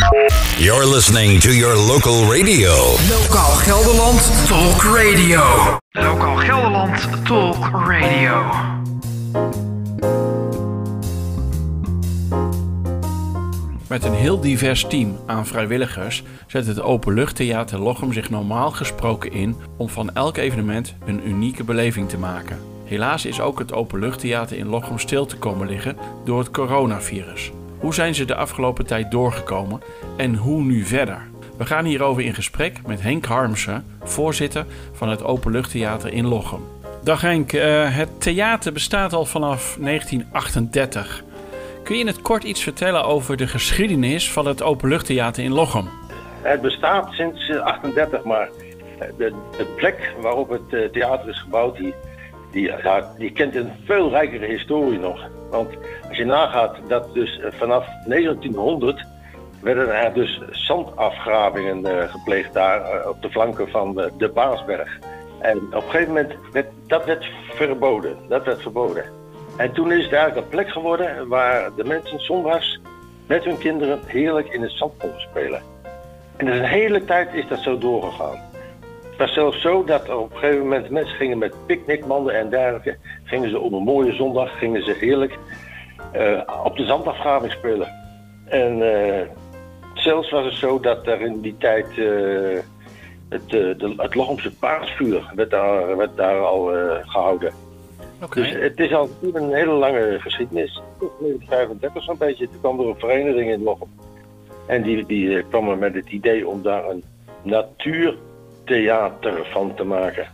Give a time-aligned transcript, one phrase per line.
[0.00, 2.70] You're listening to your local radio.
[3.08, 5.78] Lokaal Gelderland Talk Radio.
[5.90, 8.50] Lokaal Gelderland Talk Radio.
[13.88, 19.56] Met een heel divers team aan vrijwilligers zet het Openluchttheater Lochem zich normaal gesproken in
[19.76, 22.58] om van elk evenement een unieke beleving te maken.
[22.84, 27.52] Helaas is ook het Openluchttheater in Lochem stil te komen liggen door het coronavirus.
[27.80, 29.80] Hoe zijn ze de afgelopen tijd doorgekomen
[30.16, 31.28] en hoe nu verder?
[31.56, 36.60] We gaan hierover in gesprek met Henk Harmsen, voorzitter van het Openluchttheater in Lochem.
[37.02, 41.22] Dag Henk, eh, het theater bestaat al vanaf 1938.
[41.82, 45.88] Kun je in het kort iets vertellen over de geschiedenis van het Openluchttheater in Lochem?
[46.42, 48.48] Het bestaat sinds eh, 38, maar
[49.16, 51.94] de, de plek waarop het eh, theater is gebouwd, die,
[52.50, 55.28] die, ja, kent een veel rijkere historie nog.
[55.50, 55.68] Want
[56.08, 59.04] als je nagaat dat dus eh, vanaf 1900
[59.60, 64.98] werden er dus zandafgravingen eh, gepleegd daar eh, op de flanken van de, de Baasberg.
[65.38, 68.16] En op een gegeven moment werd dat werd verboden.
[68.28, 69.04] Dat werd verboden.
[69.56, 72.80] En toen is het eigenlijk een plek geworden waar de mensen zondags
[73.26, 75.62] met hun kinderen heerlijk in het zand konden spelen.
[76.36, 78.49] En dus een hele tijd is dat zo doorgegaan.
[79.20, 82.50] Het was zelfs zo dat er op een gegeven moment mensen gingen met picknickmanden en
[82.50, 82.96] dergelijke.
[83.24, 85.38] Gingen ze op een mooie zondag gingen ze heerlijk
[86.12, 87.88] eh, op de zandafgraving spelen.
[88.44, 89.26] En eh,
[89.94, 92.58] zelfs was het zo dat er in die tijd eh,
[93.28, 97.52] het, de, het Lochemse paasvuur werd daar, werd daar al eh, gehouden.
[98.34, 100.82] Dus het is al een hele lange geschiedenis.
[100.98, 102.48] Tot 1935 zo'n beetje.
[102.48, 103.88] Toen kwam er een vereniging in Lochem.
[104.66, 107.02] En die, die kwam er met het idee om daar een
[108.64, 110.26] natuurtheater van te maken.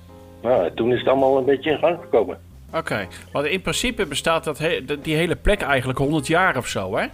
[0.42, 2.38] Nou, toen is het allemaal een beetje in gang gekomen.
[2.74, 6.96] Oké, want in principe bestaat dat he- die hele plek eigenlijk 100 jaar of zo,
[6.96, 7.06] hè?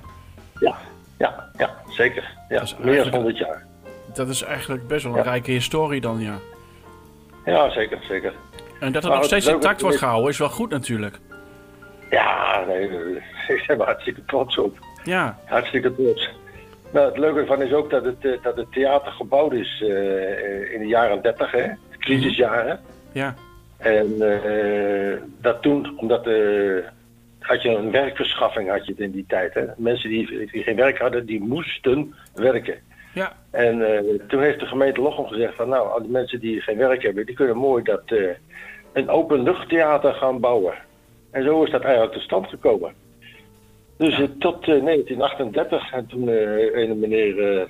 [0.58, 0.76] Ja,
[1.18, 2.22] ja, ja, zeker.
[2.48, 3.66] Ja, meer dan eigenlijk- 100 jaar.
[4.14, 5.24] Dat is eigenlijk best wel een Ja.
[5.24, 6.38] rijke historie dan, ja.
[7.44, 8.32] Ja, zeker, zeker.
[8.80, 11.18] En dat het Maar nog steeds intact wordt gehouden is wel goed natuurlijk.
[12.10, 12.88] Ja, nee,
[13.56, 14.78] ik ben hartstikke trots op.
[15.04, 16.30] Ja, Hartstikke trots.
[16.92, 20.72] Nou, het leuke ervan is ook dat het, eh, dat het theater gebouwd is eh,
[20.72, 22.80] in de jaren 30, hè, de crisisjaren.
[23.12, 23.34] ja,
[23.78, 26.84] En eh, dat toen, omdat eh,
[27.38, 29.54] had je een werkverschaffing had je het in die tijd.
[29.54, 29.64] Hè?
[29.76, 32.78] Mensen die, die geen werk hadden, die moesten werken.
[33.14, 33.32] ja.
[33.50, 36.76] En eh, toen heeft de gemeente Lochem gezegd van nou, al die mensen die geen
[36.76, 38.28] werk hebben, die kunnen mooi dat eh,
[38.92, 40.74] een openluchttheater gaan bouwen.
[41.30, 42.92] En zo is dat eigenlijk tot stand gekomen.
[44.02, 47.66] Dus eh, tot eh, 1938 en toen eh een meneer eh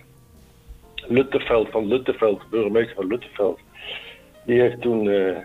[1.09, 3.61] Lutteveld van Lutteveld, burgemeester van Lutteveld,
[4.45, 5.37] die heeft toen eh,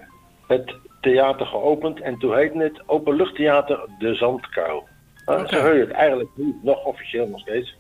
[0.48, 4.88] het theater geopend en toen heette het Openluchttheater De Zandkuil.
[5.26, 5.56] Nou, Oké.
[5.56, 7.76] Zo heet het eigenlijk nu nog officieel nog steeds.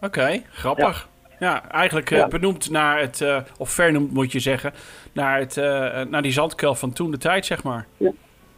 [0.00, 1.08] Oké, grappig.
[1.38, 2.28] Ja, eigenlijk eh, Ja.
[2.28, 4.72] benoemd naar het, eh, of vernoemd moet je zeggen,
[5.12, 7.86] naar, het, eh, naar die zandkuil van toen de tijd, zeg maar.
[7.96, 8.12] Ja,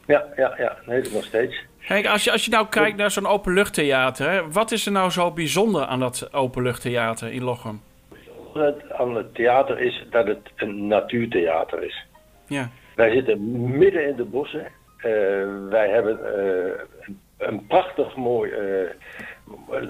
[0.06, 1.64] ja, ja, dat heet het nog steeds.
[1.86, 5.10] Kijk, als je, als je nou kijkt naar zo'n openluchttheater, hè, wat is er nou
[5.10, 7.80] zo bijzonder aan dat openluchttheater in Lochem?
[8.52, 12.06] Het aan het theater is dat het een natuurtheater is.
[12.46, 14.66] Ja, Wij zitten midden in de bossen.
[14.96, 15.10] Eh,
[15.68, 16.80] wij hebben eh,
[17.38, 18.88] een, prachtig mooi eh,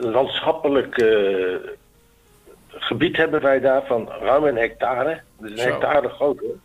[0.01, 0.95] landschappelijk
[2.69, 5.21] gebied hebben wij daar van ruim een hectare.
[5.39, 5.69] Dus een Zo.
[5.69, 6.57] hectare groot hoor.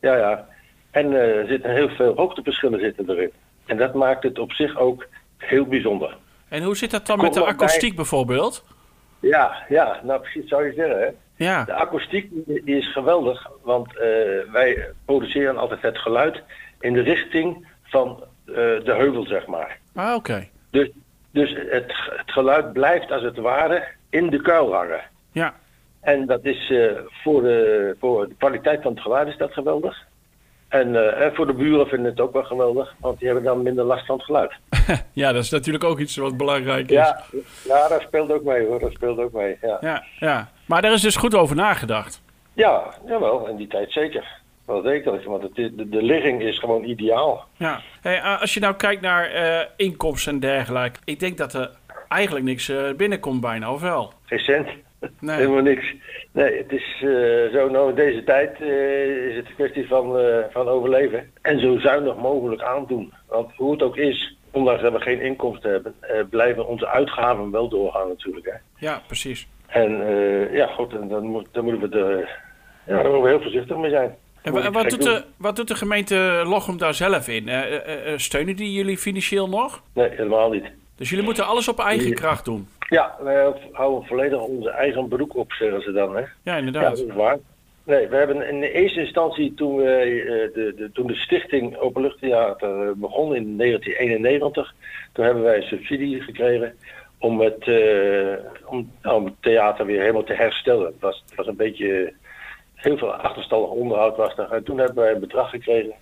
[0.00, 0.48] Ja, ja.
[0.90, 3.32] En er zitten heel veel hoogteverschillen zitten erin.
[3.66, 6.16] En dat maakt het op zich ook heel bijzonder.
[6.48, 8.64] en hoe zit dat dan met de bij- akoestiek bijvoorbeeld?
[9.20, 11.08] Ja, ja, nou precies zou je zeggen hè.
[11.36, 14.02] Ja, De akoestiek die is geweldig, want eh,
[14.52, 16.42] wij produceren altijd het geluid
[16.80, 19.78] in de richting van eh, de heuvel, zeg maar.
[19.94, 20.48] ah, oké.
[20.70, 20.90] Dus,
[21.30, 25.00] dus het, het geluid blijft als het ware in de kuil hangen.
[25.32, 25.54] Ja,
[26.00, 30.06] En dat is eh, voor, de, voor de kwaliteit van het geluid is dat geweldig.
[30.74, 33.62] En, eh, en voor de buren vinden het ook wel geweldig, want die hebben dan
[33.62, 34.52] minder last van het geluid.
[35.12, 36.96] ja, dat is natuurlijk ook iets wat belangrijk is.
[36.96, 37.24] Ja,
[37.64, 39.56] ja dat speelt ook mee hoor, dat speelt ook mee.
[39.62, 40.48] Ja, ja, ja.
[40.66, 42.22] Maar daar is dus goed over nagedacht.
[42.52, 44.42] ja jawel, in die tijd zeker.
[44.66, 47.44] Wel zeker, want het is, de, de ligging is gewoon ideaal.
[47.56, 47.80] Ja.
[48.00, 51.70] Hey, als je nou kijkt naar eh, inkomsten en dergelijke, ik denk dat er
[52.08, 54.12] eigenlijk niks eh, binnenkomt bijna, of wel?
[54.24, 54.68] Geen cent.
[55.20, 55.36] Nee.
[55.36, 55.94] Helemaal niks.
[56.32, 60.18] Nee, het is eh, zo, nou in deze tijd eh, is het een kwestie van,
[60.18, 61.30] eh, van overleven.
[61.42, 63.12] En zo zuinig mogelijk aandoen.
[63.28, 65.94] Want hoe het ook is, ondanks dat we geen inkomsten hebben,
[66.30, 68.46] blijven onze uitgaven wel doorgaan natuurlijk.
[68.46, 68.86] Hè.
[68.86, 69.46] Ja, precies.
[69.66, 69.90] En
[70.52, 72.40] ja, goed, en dan, moet, dan moeten we er,
[72.86, 74.14] ja, daar moeten we heel voorzichtig mee zijn.
[74.42, 77.50] En wat doet, de, wat doet de gemeente Lochem daar zelf in?
[78.16, 79.82] Steunen die jullie financieel nog?
[79.92, 80.64] Nee, helemaal niet.
[80.96, 82.14] Dus jullie moeten alles op eigen Ja.
[82.14, 82.68] kracht doen.
[82.88, 86.14] Ja, wij houden volledig onze eigen broek op, zeggen ze dan.
[86.14, 86.20] Hè?
[86.20, 86.96] Ja, Ja, inderdaad.
[86.96, 87.38] dat is waar.
[87.84, 91.76] Nee, we hebben in de eerste instantie toen, we, eh, de, de, toen de stichting
[91.76, 94.74] Openluchttheater eh, begon in 1991,
[95.12, 96.74] toen hebben wij een subsidie gekregen
[97.18, 100.86] om het, eh, om, om het theater weer helemaal te herstellen.
[100.86, 102.12] Het was, het was een beetje,
[102.74, 104.52] heel veel achterstallig onderhoud was er.
[104.52, 105.92] En toen hebben wij een bedrag gekregen.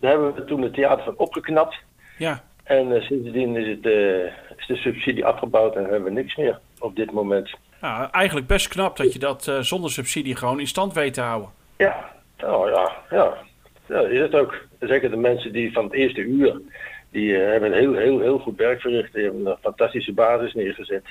[0.00, 1.76] Daar hebben we toen het theater van opgeknapt.
[2.16, 4.24] Ja, En eh, sindsdien is, het, eh,
[4.56, 7.50] is de subsidie afgebouwd en hebben we niks meer op dit moment.
[7.80, 11.20] nou, eigenlijk best knap dat je dat eh, zonder subsidie gewoon in stand weet te
[11.20, 11.50] houden.
[11.76, 13.34] Ja, nou ja, ja.
[13.86, 14.66] ja is het ook.
[14.80, 16.60] Zeker de mensen die van het eerste uur,
[17.10, 19.12] die hebben heel, heel, heel goed werk verricht.
[19.12, 21.04] Die hebben een fantastische basis neergezet.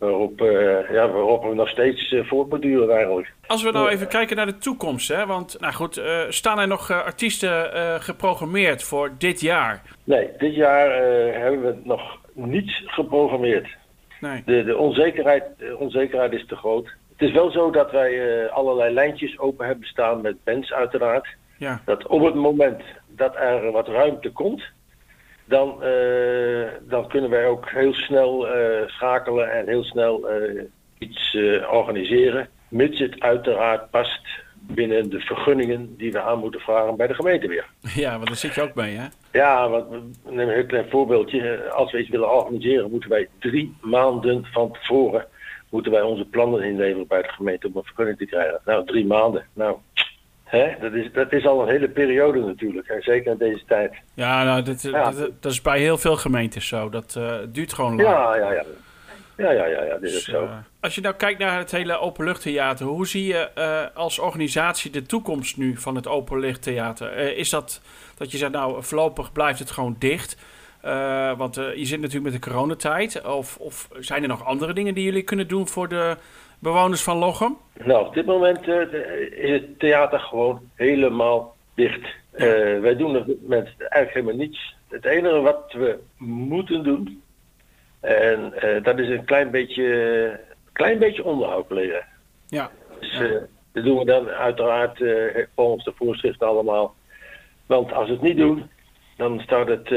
[0.00, 3.32] Waarop, eh, ja, waarop we nog steeds uh, voortborduren eigenlijk.
[3.46, 5.26] Als we nou even kijken naar de toekomst, hè?
[5.26, 7.70] want nou goed, eh, staan er nog artiesten
[8.02, 9.82] geprogrammeerd voor dit jaar?
[10.04, 10.90] Nee, dit jaar
[11.32, 13.76] hebben we nog niets geprogrammeerd.
[14.20, 14.42] Nee.
[14.44, 16.86] De, de onzekerheid, de onzekerheid is te groot.
[17.16, 21.28] Het is wel zo dat wij allerlei lijntjes open hebben staan met bands uiteraard.
[21.56, 24.62] Ja, dat op het moment dat er wat ruimte komt,
[25.50, 30.62] dan, eh, dan kunnen wij ook heel snel eh, schakelen en heel snel eh,
[30.98, 31.36] iets
[31.70, 32.48] organiseren.
[32.68, 34.20] Mits het uiteraard past
[34.54, 37.66] binnen de vergunningen die we aan moeten vragen bij de gemeente weer.
[38.04, 39.06] ja want daar zit je ook mee, hè?
[39.32, 39.90] Ja, want
[40.24, 41.70] nemen een heel klein voorbeeldje.
[41.70, 45.26] Als we iets willen organiseren, moeten wij drie maanden van tevoren
[45.70, 48.60] moeten wij onze plannen inleveren bij de gemeente om een vergunning te krijgen.
[48.64, 49.46] Nou, drie maanden.
[49.52, 49.76] Nou,
[50.50, 52.96] hè, dat, is, dat is al een hele periode natuurlijk.
[53.00, 53.92] Zeker in deze tijd.
[54.14, 55.10] Ja, nou, dat, Ja.
[55.10, 56.88] dat, dat is bij heel veel gemeentes zo.
[56.88, 58.08] Dat eh, duurt gewoon lang.
[58.08, 58.64] Ja, ja, ja.
[59.36, 60.42] Ja, ja, ja, ja, dit is Dus, zo.
[60.44, 60.50] eh,
[60.80, 65.02] als je nou kijkt naar het hele openluchttheater, hoe zie je eh, als organisatie de
[65.02, 67.12] toekomst nu van het openluchttheater?
[67.12, 67.80] Eh, is dat
[68.16, 70.36] dat je zegt, nou voorlopig blijft het gewoon dicht?
[70.80, 73.24] Eh, want eh, je zit natuurlijk met de coronatijd.
[73.26, 76.16] Of, of zijn er nog andere dingen die jullie kunnen doen voor de
[76.60, 77.56] bewoners van Lochem?
[77.84, 78.80] Nou, op dit moment eh,
[79.30, 82.06] is het theater gewoon helemaal dicht.
[82.30, 82.46] Eh,
[82.80, 84.74] wij doen op dit moment eigenlijk helemaal niets.
[84.88, 87.22] Het enige wat we moeten doen,
[88.00, 90.40] en eh, dat is een klein beetje,
[90.72, 92.04] klein beetje onderhoud plegen.
[92.46, 92.70] Ja.
[93.00, 93.18] Dus
[93.72, 95.04] dat doen we dan uiteraard
[95.54, 96.94] volgens de voorschriften allemaal.
[97.66, 98.70] Want als we het niet doen,
[99.16, 99.88] dan staat het,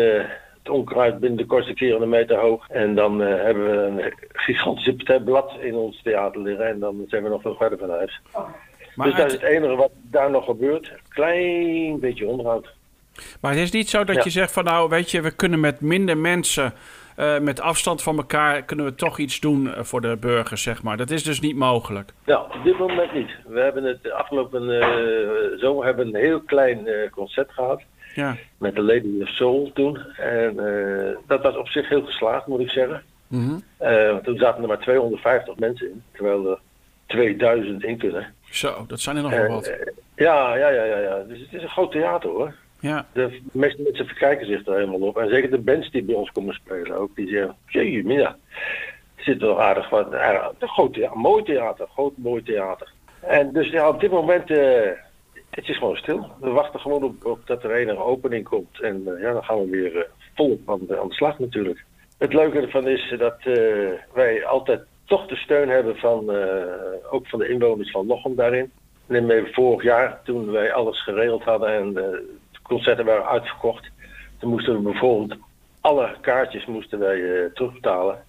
[0.64, 2.70] het onkruid binnen de kortste keer een meter hoog.
[2.70, 6.68] En dan eh, hebben we een gigantische partij blad in ons theater liggen.
[6.68, 8.22] En dan zijn we nog veel verder van huis.
[8.96, 10.92] Maar, dus dat is het, enige wat daar nog gebeurt.
[11.08, 12.74] Klein beetje onderhoud.
[13.42, 14.22] maar het is niet zo dat Ja.
[14.24, 16.74] je zegt van nou, weet je, we kunnen met minder mensen,
[17.16, 20.84] eh, met afstand van elkaar, kunnen we toch iets doen eh, voor de burgers, zeg
[20.84, 20.98] maar.
[20.98, 22.12] Dat is dus niet mogelijk.
[22.26, 23.32] Nou, op dit moment niet.
[23.48, 24.62] We hebben het afgelopen
[25.60, 27.82] zomer hebben een heel klein concert gehad.
[28.14, 28.36] Ja.
[28.58, 29.98] Met de Lady of Soul toen.
[30.18, 33.04] En eh, dat was op zich heel geslaagd, moet ik zeggen.
[33.28, 33.56] Mhm.
[33.78, 36.60] Eh, want toen zaten er maar 250 mensen in, terwijl er
[37.06, 38.34] 2000 in kunnen.
[38.50, 39.72] Zo, dat zijn er nog Eh, wel wat.
[40.16, 41.24] ja, ja, ja, ja, ja.
[41.28, 42.54] Dus het is een groot theater hoor.
[42.80, 43.06] Ja.
[43.14, 45.18] De meeste mensen verkijken zich er helemaal op.
[45.18, 48.38] En zeker de bands die bij ons komen spelen ook, die zeggen, jee, mina,
[49.16, 50.14] het zit wel aardig wat.
[50.14, 52.92] Uh, een groot theater, mooi theater, groot mooi theater.
[53.20, 54.90] En dus ja, op dit moment, eh,
[55.56, 56.28] het is gewoon stil.
[56.40, 58.82] We wachten gewoon op, op dat er een opening komt.
[58.82, 60.04] En eh, ja, dan gaan we weer eh,
[60.36, 61.86] volop aan de, aan de slag natuurlijk.
[62.18, 63.56] Het leuke ervan is dat eh,
[64.14, 66.30] wij altijd toch de steun hebben van,
[67.12, 68.72] ook van de inwoners van Lochem daarin.
[69.06, 72.26] Neem even vorig jaar, toen wij alles geregeld hadden en de
[72.64, 73.92] concerten waren uitverkocht.
[74.40, 75.40] Toen moesten we bijvoorbeeld
[75.82, 78.24] alle kaartjes moesten wij terugbetalen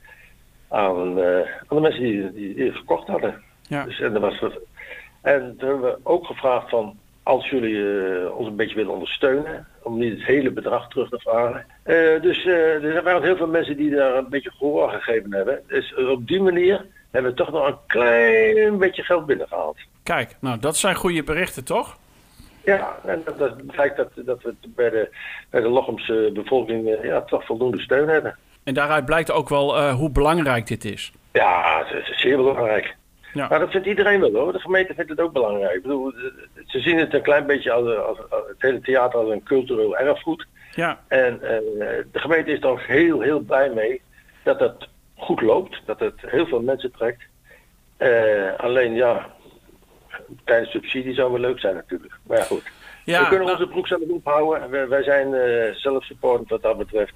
[0.68, 1.20] aan,
[1.68, 3.42] aan de mensen die, die, die het verkocht hadden.
[3.62, 3.84] Ja.
[3.84, 4.58] Dus, en, dat was,
[5.22, 9.66] en toen hebben we ook gevraagd van, als jullie eh, ons een beetje willen ondersteunen,
[9.82, 11.66] om niet het hele bedrag terug te vragen.
[11.82, 15.34] Eh, dus eh, er waren heel veel mensen die daar een beetje gehoor aan gegeven
[15.34, 15.62] hebben.
[15.66, 19.76] Dus op die manier hebben we toch nog een klein beetje geld binnengehaald.
[20.02, 21.96] Kijk, nou dat zijn goede berichten, toch?
[22.64, 25.08] Ja, en dat, dat blijkt dat, dat we bij de,
[25.50, 28.36] bij de Lochemse bevolking ja, toch voldoende steun hebben.
[28.64, 31.12] En daaruit blijkt ook wel hoe belangrijk dit is.
[31.32, 32.96] Ja, het is zeer belangrijk.
[33.34, 33.48] Ja.
[33.48, 34.52] Maar dat vindt iedereen wel hoor.
[34.52, 35.74] De gemeente vindt het ook belangrijk.
[35.74, 36.12] Ik bedoel,
[36.66, 39.96] ze zien het een klein beetje als, als, als- het hele theater als een cultureel
[39.96, 40.46] erfgoed.
[40.74, 41.58] Ja, En eh,
[42.12, 44.00] de gemeente is ook heel, heel blij mee
[44.42, 45.82] dat het goed loopt.
[45.86, 47.22] Dat het heel veel mensen trekt.
[47.96, 49.26] Eh, alleen ja,
[50.44, 52.12] kleine subsidie zou wel leuk zijn natuurlijk.
[52.26, 52.62] Maar ja goed.
[53.04, 54.70] ja we kunnen nou, onze broek zelf ophouden.
[54.70, 57.14] Wij, wij zijn eh zelfsupportend wat dat betreft.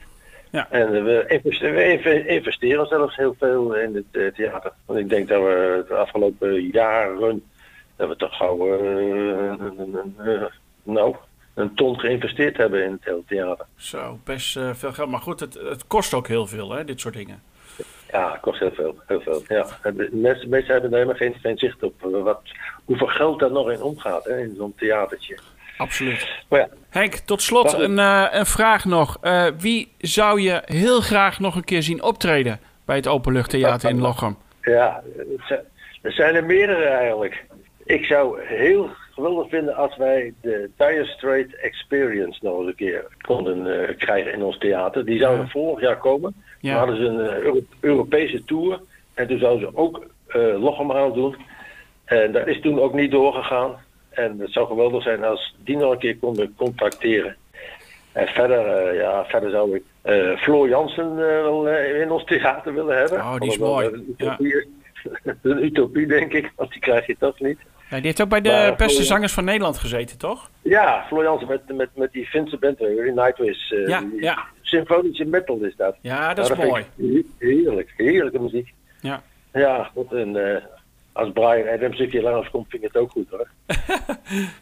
[0.51, 0.71] Ja.
[0.71, 4.73] En we investeren, we inve- investeren zelfs heel veel in het eh, theater.
[4.87, 7.43] Want ik denk dat we de afgelopen jaren
[7.97, 10.45] dat we toch gauw eh,
[10.83, 11.17] nou,
[11.55, 13.67] een ton geïnvesteerd hebben in het hele theater.
[13.77, 15.11] zo, best eh, veel geld.
[15.11, 17.43] Maar goed, het, het kost ook heel veel, hè, dit soort dingen.
[18.11, 18.95] Ja, het kost heel veel.
[19.07, 19.43] Heel veel.
[19.49, 19.67] Ja.
[19.83, 22.41] De mensen, mensen hebben er helemaal geen, geen zicht op wat,
[22.85, 25.39] hoeveel geld daar nog in omgaat hè, in zo'n theatertje.
[25.79, 26.29] Absoluut.
[26.49, 29.19] Maar ja, Henk, tot slot een, eh, een vraag nog.
[29.21, 34.01] Eh, wie zou je heel graag nog een keer zien optreden bij het Openluchttheater in
[34.01, 34.37] Lochem?
[34.63, 35.03] ja
[36.03, 37.45] er zijn er meerdere eigenlijk.
[37.85, 43.05] Ik zou heel geweldig vinden als wij de Dire Straits Experience nog eens een keer
[43.21, 45.05] konden eh, krijgen in ons theater.
[45.05, 45.51] Die zouden Ja.
[45.51, 46.35] vorig jaar komen.
[46.61, 46.77] Ja.
[46.79, 48.81] Hadden ze een Euro- Europese tour.
[49.15, 51.37] En toen zouden ze ook eh Lochem aan doen.
[52.05, 53.77] En dat is toen ook niet doorgegaan.
[54.19, 57.37] En het zou geweldig zijn als die nog een keer konden contacteren.
[58.13, 62.75] En verder, eh, ja, verder zou ik eh, Floor Jansen eh, wel in ons theater
[62.75, 63.19] willen hebben.
[63.19, 63.87] Oh, die is mooi.
[63.87, 64.67] Een utopie,
[65.43, 67.59] een utopie, denk ik, want die krijg je toch niet.
[67.91, 70.51] Ja, die heeft ook bij de Maar, beste zangers van Nederland gezeten, toch?
[70.63, 72.29] Ja, Floor Jansen met, met, met die
[72.61, 73.71] band, eh, Nightwish.
[73.71, 74.45] Ja, ja.
[74.61, 75.97] Symfonische metal is dat.
[76.01, 76.85] Ja, dat is Nou, mooi.
[77.39, 78.73] Heerlijk, heerlijke muziek.
[79.01, 79.23] Ja.
[79.53, 80.63] Ja, goed, en
[81.19, 83.49] als Brian Adams een keer langskomt, vind ik het ook goed hoor.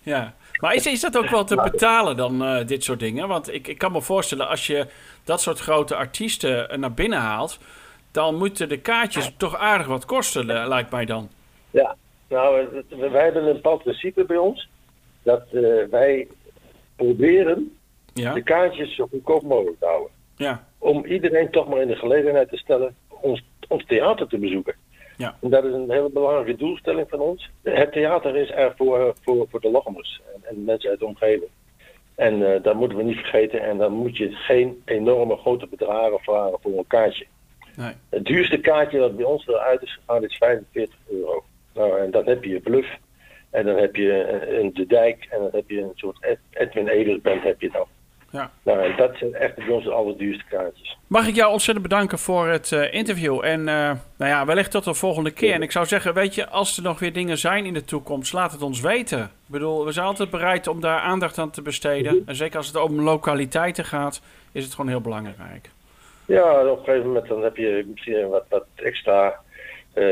[0.03, 0.35] Ja.
[0.61, 3.29] Maar is, is dat ook wel te betalen dan, eh, dit soort dingen?
[3.29, 4.87] Want ik, ik kan me voorstellen, als je
[5.25, 7.59] dat soort grote artiesten eh, naar binnen haalt...
[8.11, 11.29] dan moeten de kaartjes toch aardig wat kosten, eh, lijkt mij dan.
[11.71, 11.97] Ja,
[12.29, 14.69] nou, we- wij hebben een bepaald principe bij ons.
[15.23, 15.43] Dat
[15.91, 16.27] wij
[16.97, 17.77] proberen
[18.13, 18.33] Ja?
[18.33, 20.11] de kaartjes zo goedkoop mogelijk te houden.
[20.37, 20.65] Ja.
[20.79, 24.75] Om iedereen toch maar in de gelegenheid te stellen ons, ons theater te bezoeken.
[25.17, 25.37] Ja.
[25.41, 27.51] En dat is een hele belangrijke doelstelling van ons.
[27.63, 31.51] Het theater is er voor, voor, voor de Lochemers en, en mensen uit de omgeving.
[32.15, 33.61] En eh, dat moeten we niet vergeten.
[33.63, 37.27] En dan moet je geen enorme grote bedragen vragen voor een kaartje.
[37.77, 37.93] Nee.
[38.09, 41.45] Het duurste kaartje dat bij ons eruit is gegaan is 45 euro.
[41.75, 42.97] Nou, en dan heb je je bluff.
[43.51, 44.13] En dan heb je
[44.59, 45.27] een De Dijk.
[45.31, 47.87] En dan heb je een soort Ed- Edwin Eders band heb je dan.
[48.31, 48.51] Ja.
[48.63, 50.99] Nou, dat zijn echt bij ons de allerduurste kaartjes.
[51.07, 53.45] Mag ik jou ontzettend bedanken voor het eh, interview.
[53.45, 53.75] En eh,
[54.17, 55.53] nou ja, wellicht tot de volgende keer.
[55.53, 58.33] En ik zou zeggen, weet je, als er nog weer dingen zijn in de toekomst,
[58.33, 59.21] laat het ons weten.
[59.23, 62.23] Ik bedoel, we zijn altijd bereid om daar aandacht aan te besteden.
[62.27, 64.21] En zeker als het om lokaliteiten gaat,
[64.53, 65.71] is het gewoon heel belangrijk.
[66.25, 69.35] Ja, op een gegeven moment dan heb je misschien wat, wat extra
[69.93, 70.05] eh,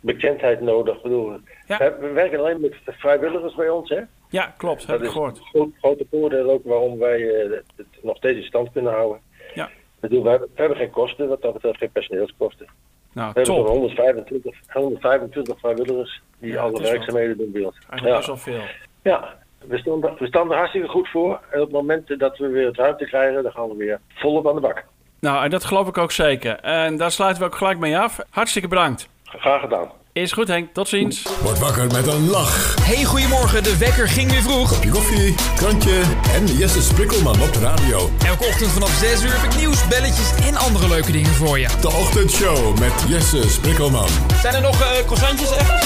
[0.00, 0.96] bekendheid nodig.
[0.96, 1.78] Ik bedoel, Ja.
[2.00, 4.00] we werken alleen met vrijwilligers bij ons, hè?
[4.30, 5.40] Ja, klopt, heb Dat ik is gehoord.
[5.52, 9.20] een grote voordeel ook waarom wij eh, het nog steeds in stand kunnen houden.
[9.54, 9.66] Ja.
[9.66, 9.70] Ik
[10.00, 12.66] bedoel, we hebben, we hebben geen kosten, wat dat betreft geen personeelskosten.
[13.12, 13.66] Nou, We hebben zo'n top.
[13.74, 17.76] 125, 125 vrijwilligers die Ja, alle werkzaamheden doen bij ons.
[17.90, 18.68] Eigenlijk best Ja, wel veel.
[19.02, 19.34] ja
[19.66, 21.40] we, staan, we staan er hartstikke goed voor.
[21.50, 24.48] En op het moment dat we weer het ruimte krijgen, dan gaan we weer volop
[24.48, 24.84] aan de bak.
[25.20, 26.56] Nou, en dat geloof ik ook zeker.
[26.60, 28.18] En daar sluiten we ook gelijk mee af.
[28.30, 29.08] Hartstikke bedankt.
[29.24, 29.90] Graag gedaan.
[30.20, 30.72] Is goed, Henk.
[30.72, 31.22] Tot ziens.
[31.42, 32.74] Word wakker met een lach.
[32.82, 34.68] Hey, goedemorgen, de wekker ging weer vroeg.
[34.68, 36.00] Kopje koffie, krantje
[36.34, 38.10] en Jesse Sprikkelman op de radio.
[38.26, 41.68] Elke ochtend vanaf 6 uur heb ik nieuws, belletjes en andere leuke dingen voor je.
[41.80, 44.08] De ochtendshow met Jesse Sprikkelman.
[44.42, 45.84] Zijn er nog uh, croissantjes echt?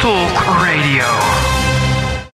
[0.00, 1.39] Talk Radio.